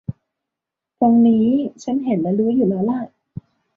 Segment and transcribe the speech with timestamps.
[0.99, 1.47] ตรงนี้
[1.83, 3.01] ฉันเห็นและรู้อยู่แล้วหละ